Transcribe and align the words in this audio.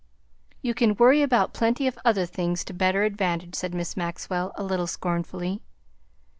"You 0.63 0.73
could 0.73 0.97
worry 0.99 1.21
about 1.21 1.53
plenty 1.53 1.85
of 1.85 1.99
other 2.03 2.25
things 2.25 2.63
to 2.65 2.73
better 2.73 3.03
advantage," 3.03 3.53
said 3.53 3.75
Miss 3.75 3.95
Maxwell, 3.95 4.51
a 4.55 4.63
little 4.63 4.87
scornfully. 4.87 5.61